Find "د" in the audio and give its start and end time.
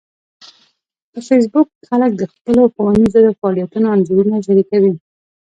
2.17-2.23